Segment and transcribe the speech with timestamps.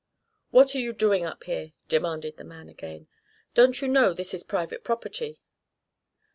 [0.49, 3.07] "What are you doing up here?" demanded the man again.
[3.53, 5.37] "Don't you know this is private property?"